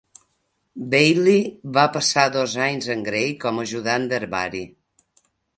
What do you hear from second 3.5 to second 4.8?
a ajudant d'herbari.